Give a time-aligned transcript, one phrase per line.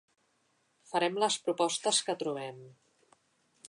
[0.93, 2.63] Farem les propostes que trobem.